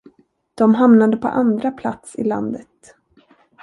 [0.55, 2.95] De hamnade på andra plats i landet.